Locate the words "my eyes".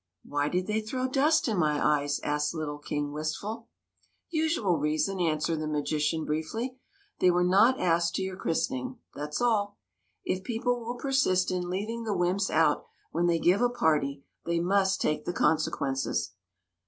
1.59-2.19